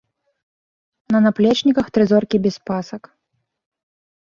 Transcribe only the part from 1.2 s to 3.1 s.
наплечніках тры зоркі без пасак.